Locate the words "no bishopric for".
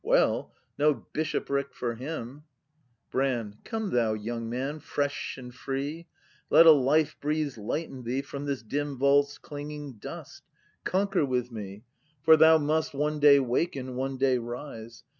0.79-1.93